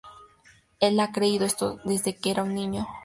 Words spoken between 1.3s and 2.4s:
esto desde que